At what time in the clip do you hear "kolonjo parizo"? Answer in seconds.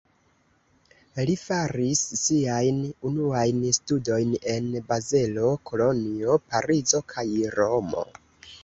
5.73-7.05